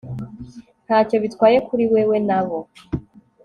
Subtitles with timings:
[0.85, 2.59] ntacyo bitwaye kuri wewe nabo